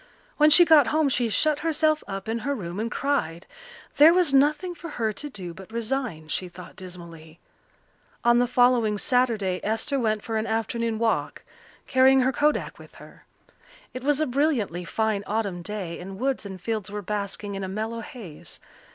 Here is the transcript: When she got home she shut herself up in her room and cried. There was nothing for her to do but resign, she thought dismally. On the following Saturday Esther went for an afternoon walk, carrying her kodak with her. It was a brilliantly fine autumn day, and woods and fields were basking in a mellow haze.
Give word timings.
When 0.37 0.49
she 0.49 0.65
got 0.65 0.87
home 0.87 1.09
she 1.09 1.29
shut 1.29 1.59
herself 1.59 2.03
up 2.07 2.27
in 2.27 2.39
her 2.39 2.55
room 2.55 2.79
and 2.79 2.89
cried. 2.89 3.45
There 3.97 4.15
was 4.15 4.33
nothing 4.33 4.73
for 4.73 4.89
her 4.89 5.13
to 5.13 5.29
do 5.29 5.53
but 5.53 5.71
resign, 5.71 6.27
she 6.27 6.49
thought 6.49 6.75
dismally. 6.75 7.39
On 8.23 8.39
the 8.39 8.47
following 8.47 8.97
Saturday 8.97 9.59
Esther 9.61 9.99
went 9.99 10.23
for 10.23 10.37
an 10.37 10.47
afternoon 10.47 10.97
walk, 10.97 11.43
carrying 11.85 12.21
her 12.21 12.33
kodak 12.33 12.79
with 12.79 12.95
her. 12.95 13.25
It 13.93 14.03
was 14.03 14.19
a 14.19 14.25
brilliantly 14.25 14.85
fine 14.85 15.23
autumn 15.27 15.61
day, 15.61 15.99
and 15.99 16.17
woods 16.17 16.47
and 16.47 16.59
fields 16.59 16.89
were 16.89 17.03
basking 17.03 17.53
in 17.53 17.63
a 17.63 17.67
mellow 17.67 17.99
haze. 18.01 18.59